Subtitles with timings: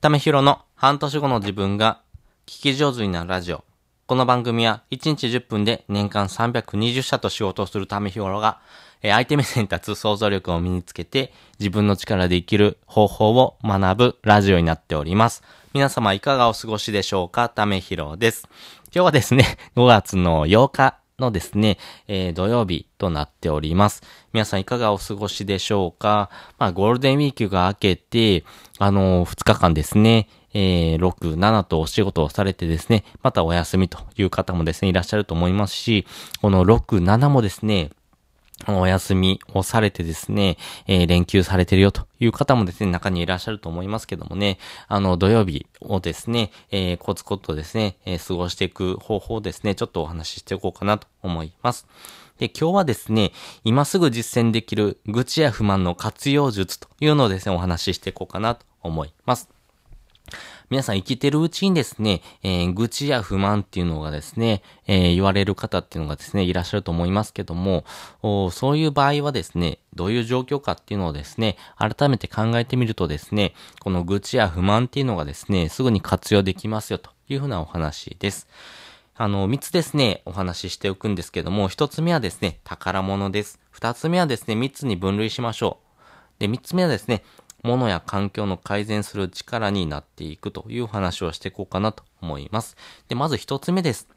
[0.00, 2.00] ためひろの半年後の自分が
[2.46, 3.64] 聞き上手になるラジオ。
[4.06, 8.60] この番組は1日10分で年間320社と仕事をするためひろが、
[9.02, 15.42] えー相手目線に立つ想像力を身につけて自分の力で生きる方法を学ぶラジオになっております。
[15.74, 17.50] 皆様いかがお過ごしでしょうか？
[17.50, 18.48] ためひろです。
[18.94, 21.78] 今日はですね、5月の8日のですね、
[22.08, 24.02] えー土曜日となっております。
[24.32, 26.30] 皆さんいかがお過ごしでしょうか？
[26.58, 28.44] まあ、ゴールデンウィークが明けて、
[28.78, 36.06] あの2日間ですね、えー6、7とお仕事をされてですね、またお休みという方もですね、いらっしゃると思いますし、
[36.40, 37.90] この6、7もですね、
[38.68, 40.56] お休みをされてですね、
[40.86, 51.86] えー連休されてるよという方もですね、中にいらっしゃると思いますけどもね、あの、土曜日をですね、えーコツコツとですね、えー過ごしていく方法をですね、ちょっとお話ししていこうかなと思います。
[52.38, 53.32] で、今日はですね、
[53.64, 59.59] 今すぐ実践できる愚痴や不満の活用術というのをですね、お話ししていこうかなと思います。
[60.70, 67.84] 皆さん生きてるうちにですね、えー愚痴や不満っていうのがですね、えー言われる方っていうのがですね、いらっしゃると思いますけども、
[68.52, 78.46] そういう場合はですね、どういう状況かっていうのをですね、改めて考えてみるとですね、この愚痴や不満っていうのがですね、すぐに活用できますよというふうなお話です。
[79.16, 83.58] あの、三つですね、お話ししておくんですけども、一つ目はですね、宝物です。
[83.72, 85.78] 二つ目はですね、三つに分類しましょ
[86.38, 86.40] う。
[86.40, 87.24] で、三つ目はですね、
[87.62, 92.76] 物や環境の改善する力になっていくという話をしていこうかなと思います。
[93.08, 94.08] で、まず一つ目です。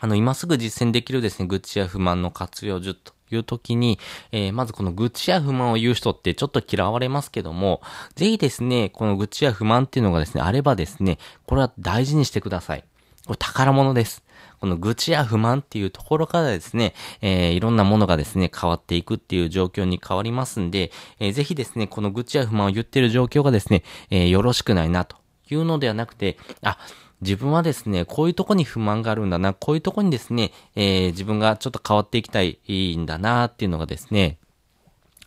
[0.00, 3.98] あの、今すぐ実践できるですね、愚痴や不満の活用術という時に、
[4.32, 7.80] えーまずこの愚痴や不満を言う人ってちょっと嫌われますけども、
[8.16, 12.84] ぜひですね、この愚痴や不満っていうのがですね、あればですね、これは大事にしてください。
[13.26, 14.23] これ宝物です。
[14.64, 20.90] この愚痴や不満っていうところからですね、えーいろんなものがですね、変わっていくっていう状況に変わりますんで、
[21.20, 25.18] えーぜひですね、この愚痴や不満を言ってる状況がですね、えーよろしくないなと
[25.50, 26.78] いうのではなくて、あ、
[27.20, 32.58] 自分はですね、こういうとこに不満があるんだな、こういうとこにですね、えー自分がちょっと変わっていきたい
[32.96, 34.38] んだなっていうのがですね、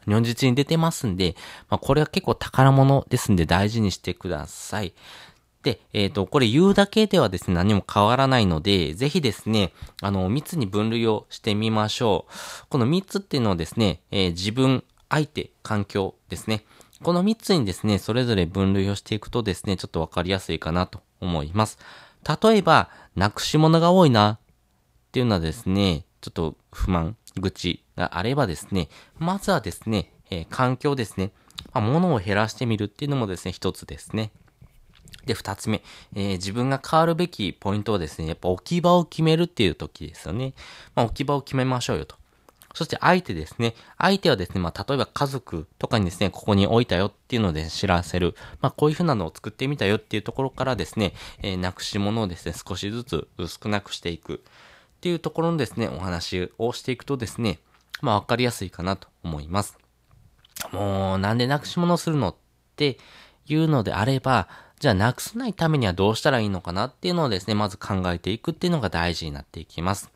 [0.07, 1.35] 如実に出てますんで、
[1.69, 4.95] まあ、これは結構宝物ですんで大事にしてください。
[5.67, 12.33] で、えっ、と、これ言うだけではですね、何も変わらないので、ぜひですね、あの、3つに分類をしてみましょう。
[12.69, 16.63] この3つっていうのはですね、えー自分、相手、環境ですね。
[17.03, 21.77] この3つにですね、それぞれ分類をしていくとですね、ちょっとわかりやすいかなと思います。
[22.41, 24.39] 例えば、なくし物が多いなっ
[25.11, 28.87] ていうのはですね、ちょっと不満、愚痴があればですね、
[29.19, 31.33] まずはですね、えー環境ですね。
[31.73, 34.31] まあ、物を減らしてみるっていうのもですね、一つですね。
[35.25, 35.83] で、二つ目、
[36.15, 40.53] えー自分が変わるべきポイントはですね、やっぱ置き場を決めるっていう時ですよね。
[40.95, 42.15] まあ、置き場を決めましょうよと。
[42.73, 43.73] そして相手ですね。
[43.97, 48.35] 相手はですね、まあ、例えば家族とかにですね、ここに置いたよっていうので知らせる。
[48.61, 53.27] まあ、こういう風なのを作ってみたよっていうところからですね、えーなくし物をですね、少しずつ
[53.61, 54.43] 少なくしていく。
[54.97, 57.59] っていうところのですね、お話をしていくとですね、
[58.01, 59.77] まあ、わかりやすいかなと思います。
[60.71, 62.35] もう、なんでなくし物をするのっ
[62.75, 62.99] て
[63.47, 64.47] いうのであれば、
[64.79, 70.11] じゃあなくさないためにはどうしたらいいのかなっていうのをですね、まず考えていくっていうのが大事になっていきます。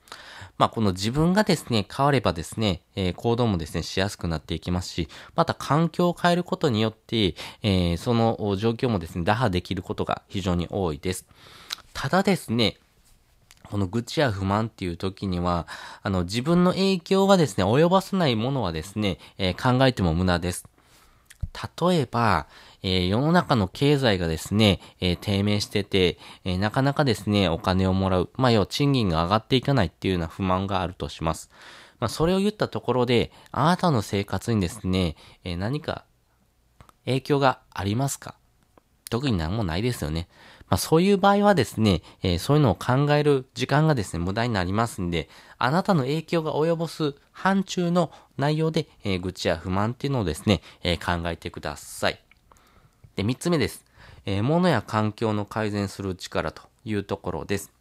[0.60, 7.34] まあ、この自分がですね、変わればですね、えー行動もですね、しやすくなっていきますし、また環境を変えることによって、
[7.64, 11.26] えーその状況もですね、打破できることが非常に多いです。
[11.94, 12.78] ただですね、
[13.64, 15.66] この愚痴や不満っていう時には、
[16.04, 20.68] あの、自分の影響がですね、及ばさないものはですね、えー考えても無駄です。
[21.54, 22.48] 例えば、
[22.84, 28.30] えー世の中の経済がですね、えー低迷してて、えーなかなかですね、お金をもらう。
[28.36, 31.50] まあ、要は賃金が上がっていかないっていうような不満があるとします。
[32.00, 36.06] まあ、それを言ったところで、あなたの生活にですね、え何か
[37.06, 38.36] 影響がありますか？
[39.10, 40.28] 特に何もないですよね。
[40.72, 45.28] まあそういう場合はですね、えーそういうのを考える時間がですね、無駄になりますんで、
[45.58, 52.20] あなたの影響が及ぼす範疇の内容で、えー愚痴や不満っていうのをですね、えー考えてください。
[53.18, 53.84] で、三つ目です。
[54.26, 57.74] えー物や環境の改善する力というところです。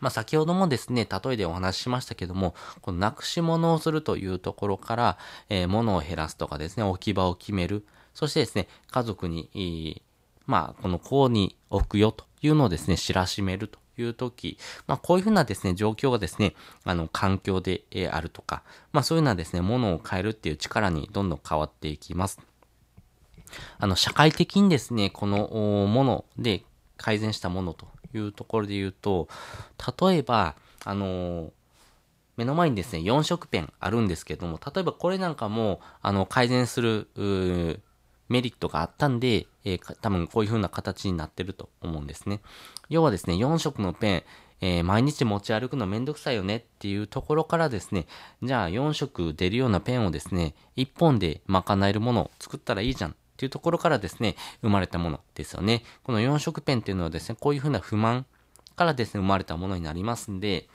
[0.00, 5.18] まあ、先ほどもですね、例えでお話ししましたけども、このなくし物をするというところから、
[5.48, 7.86] えー物を減らすとかですね、置き場を決める。
[8.14, 10.02] そしてですね、家族に、
[10.50, 14.58] まあ、このこうに置くよというのをですね、知らしめるという時、
[14.88, 22.40] まあ、こういうふうなですね、状況がですね、あの、環境で、あるとか、まあ、そういうのはですね、物を変えるっていう力にどんどん変わっていきます。
[23.78, 25.46] あの、社会的にですね、この
[25.86, 26.64] もので
[26.96, 29.28] 改善したものというところで言うと、
[30.02, 31.50] 例えば、あのー
[32.36, 37.10] 目の前にですね、4色ペンあるんですけども、例えばこれなんかも、あの、改善する、
[38.30, 42.40] メリットがあったんで、えー、多分こういう風な形になってると思うんですね。
[42.88, 44.22] 要はですね、4色のペン、
[44.60, 48.06] えー、毎日持ち歩くのめんどくさいよねっていうところからですね、
[48.42, 55.82] じゃあ4色出るようなペンをですね、1本で賄えるものを作ったらいいじゃんっていうところからですね、生まれたものですよね。
[56.04, 58.26] この4色ペンっていうのはですね、こういう風な不満
[58.76, 60.68] からですね、生まれたものになりますんで、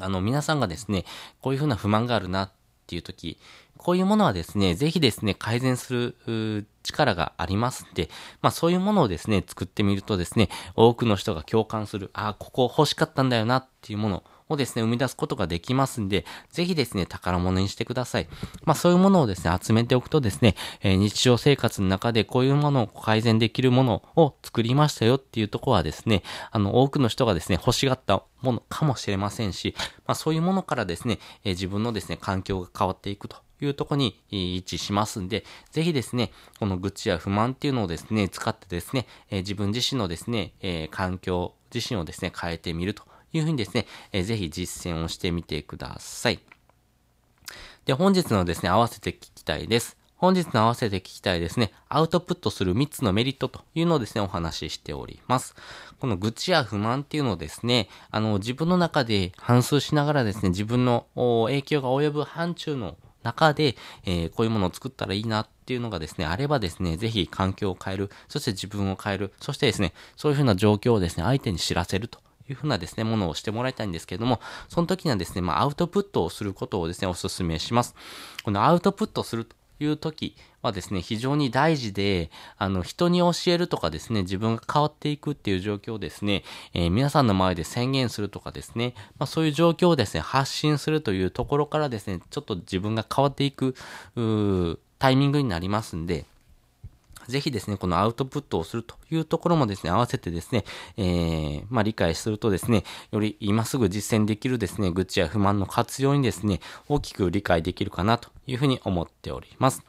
[0.00, 1.04] あの、皆さんがですね、
[1.40, 2.52] こういう風な不満があるなっ
[2.86, 3.38] ていう時、
[3.76, 8.08] こういうものはですね、ぜひですね、改善する力がありますんで、
[8.40, 18.28] まあそういうものをですね、作ってみるとですね、多くの人が共感する、ああ、ここ欲しかったんだよなっていうものをですね、生み出すことができますんで、ぜひですね、宝物にしてください。
[18.64, 29.74] まあそういうものをですね、集めておくとですね、えー、日常生活の中でこういうものを改善できるものを作りましたよっていうとこはですね、あの、多くの人がですね、欲しがったものかもしれませんし、
[30.06, 43.02] まあそういうものからですね、えー、自分のですね、環境が変わっていくというとこに位置しますんで、ぜひですね、この愚痴や不満っていうのをですね、使ってですね、えー、自分自身のですね、えー、環境自身をですね、変えてみると
[43.32, 46.40] いうふうにですね、えー、ぜひ実践をしてみてください。
[47.84, 49.96] で、本日のですね、合わせて聞きたいです。
[50.18, 55.54] 本日の合わせて聞きたいですね、アウトプットする3つのメリットというのをですね、お話ししております。
[56.00, 77.94] この愚痴や不満っていうのをですね、あの、自分の中で反数しながらですね、自分の影響が及ぶ範疇の中で、えー、こういうものを作ったらいいなっていうのがですね、あればですね、ぜひ環境を変える、そして自分を変える、そしてですね、そういうふうな状況をですね、相手に知らせるというふうなですね、ものをしてもらいたいんですけれども、その時にはですね、まあ、アウトプットをすることをですね、お勧めします。
[78.42, 86.42] このアウトプットするという時はですね、非常に大事で、あの、人に教えるとかですね、自分が変わっていくっていう状況をですね、
[86.74, 93.74] えー、皆さんの前で宣言するとかですね、まあそういう状況をですね、発信するというところからですね、ちょっと自分が変わっていく、
[94.98, 96.26] タイミングになりますんで、
[97.28, 100.64] ぜひですね、このアウトプットをするというところもですね、合わせてですね、
[100.96, 109.84] えー、まあ理解するとですね、より今すぐ実践できるですね、愚痴や不満の活用にですね、大きく理解できるかなというふうに思っております。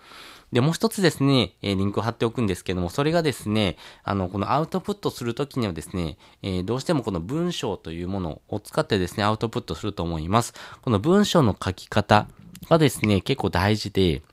[0.51, 10.53] で、もう一つですね、えー、リンクを貼っておくんですけども、それがですね、あの、このアウトプットするときにはですね、えー、どうしてもこの文章というものを使ってですね、アウトプットすると思います。
[10.81, 12.27] この文章の書き方
[12.67, 14.23] がですね、結構大事で、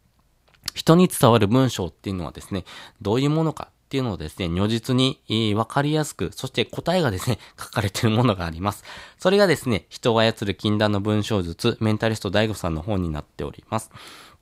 [0.76, 2.64] 人に伝わる文章っていうのはですね、
[3.00, 8.84] どういうものかっていうのをですね、如実に、えー、わかりやすく、そして答えがですね、 書かれているものがあります。
[9.19, 13.90] それがですね、人を操る禁断の文章術、メンタリスト DAIGO さんの本になっております。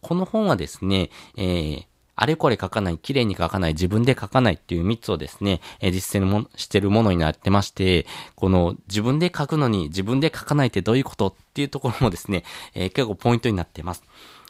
[0.00, 1.84] この本はですね、えー、
[2.16, 12.44] あれこれ書かない、綺麗に書かない、自分で書かないっていう3つをですね、えー、実践もしてるものになってまして、この自分で書くのに自分で書かないってどういうことっていうところもですね、
[12.74, 14.02] えー、結構ポイントになってます。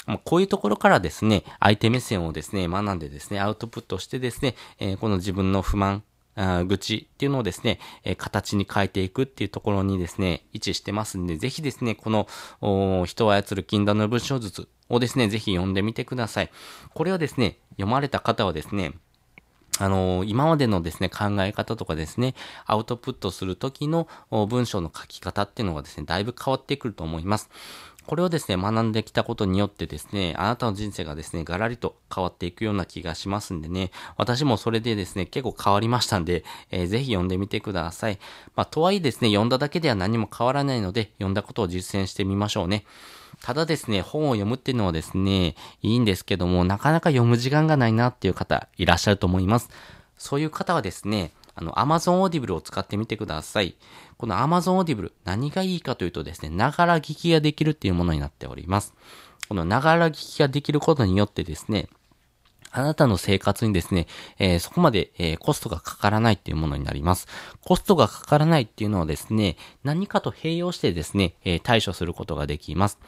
[0.06, 6.02] まこういうところからですね、相手目線をですね、学んでですね、アウトプットしてですね、えー、この自分の不満、
[6.36, 12.26] 愚痴っていうのをですね、えー、形に変えていくっていうところにですね、位置してますんで、ぜひですね、この、
[13.06, 16.50] 人を操る禁断の文章術をですね、ぜひ読んでみてください。
[16.92, 18.94] これをですね、読まれた方はですね、
[19.78, 22.34] あのー、今までのですね、考え方とかですね、
[22.66, 27.50] アウトプットするときの文章の書き方っていうのがですね、だいぶ変わってくると思います。
[28.06, 38.18] これをですね、学んできたことによってですね、あなたの人生がですね、ガラリと変わっていくような気がしますんでね、私もそれでですね、結構変わりましたんで、えー、ぜひ読んでみてください。
[38.56, 42.84] まあ、とはいえですね、読んだだけでは何も変わらないので、読んだことを実践してみましょうね。
[43.40, 49.70] ただですね、本を読むっていうのはですね、いいんですけども、なかなか読む時間がないなっていう方いらっしゃると思います。
[50.18, 53.76] そういう方はですね、あの、Amazon Audible を使ってみてください。
[54.24, 58.94] この Amazon Audible、何がいいかというとですね、ながら聞きができるっていうものになっております。
[59.50, 61.90] このながら聞きができることによってですね、
[62.70, 64.06] あなたの生活にですね、
[64.38, 67.28] えー、そこまで、えー、コストがかからないっていうものになります。
[67.60, 72.98] コストがかからないっていうのはですね、何かと併用してですね、えー、対処することができます。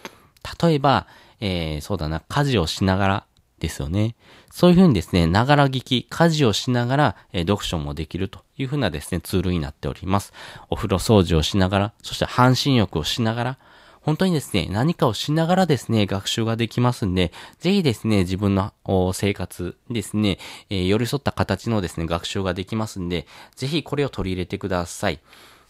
[0.62, 1.06] 例えば、
[1.40, 3.26] えそうだな、家事をしながら、
[3.58, 4.14] ですよね。
[4.50, 10.32] そういうふうにですね、ながら聞き、家事をしながら、えー、読書もできるというふうなですね、ツールになっております。
[10.70, 13.58] お風呂掃除をしながら、そして半身浴をしながら、
[14.06, 18.72] 本当にですね、何かをしながらですね、学習ができますんで、ぜひですね、自分の
[19.12, 20.38] 生活ですね、
[20.70, 25.18] えー、寄り添った形のですね、学習ができますんで、ぜひこれを取り入れてください。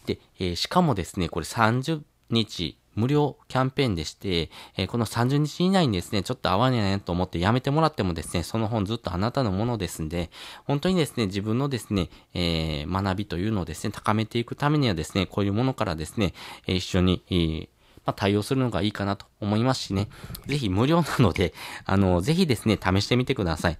[0.05, 10.31] で、えー、しかもですね、これ30日無料キャンペーンでして、えー、この30日以内にですね、ちょっと合わないなと思ってやめてもらってもですね、その本ずっとあなたのものですんで、
[10.65, 16.33] 本当にですね、自分のですね、えー、学びというのをですね、高めていくためにはですね、こういうものからですね、
[16.65, 20.09] 一緒に、えー、対応するのがいいかなと思いますしね。
[20.47, 21.53] ぜひ無料なので、
[21.85, 23.77] あの、ぜひですね、試してみてください。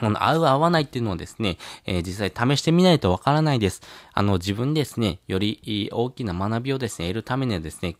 [0.00, 3.80] この合う合わないっていうのをですね、えー、実際試してみないとわからないです。
[4.12, 7.96] あの、自分ですね、より大きな学びをですね、得るためにはですね、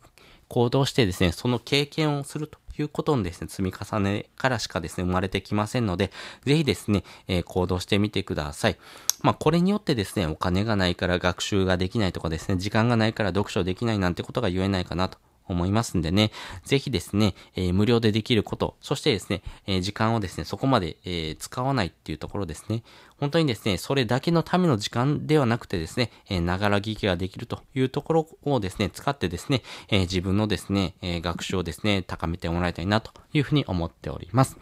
[0.55, 6.13] 行動してですね、その経験をするということのですね、積み重ねからしかですね、生まれてきませんので、
[6.45, 8.77] ぜひですね、えー、行動してみてください。
[9.21, 16.31] まあ、これによってですね、お金がないから学習ができないとかですね、時間がないから読書できないなんてことが言えないかなと思いますんでね、
[16.65, 22.83] ぜひですね、えー、無料でできること、そしてですね、えー、時間をですね、そこまで、えー、使わないっていうところですね。
[23.19, 26.11] 本当にですね、それだけのための時間ではなくてですね、
[26.41, 34.57] ながら聞きができるというところをですね、使ってですね、え自分のですね、え学習をですね、高めてもらいたいなというふうに思っております。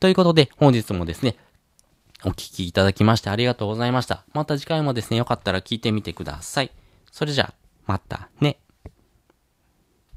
[0.00, 1.36] ということで、本日もですね、
[2.24, 4.24] お聞きいただきましてありがとうございました。
[4.32, 6.72] また次回もですね、よかったら聞いてみてください。
[7.12, 7.54] それじゃあ、
[7.86, 8.58] またね。